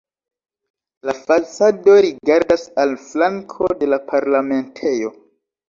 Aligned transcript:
La 1.09 1.13
fasado 1.27 1.99
rigardas 2.07 2.65
al 2.85 2.97
flanko 3.11 3.71
de 3.85 3.93
la 3.95 4.03
Parlamentejo. 4.11 5.17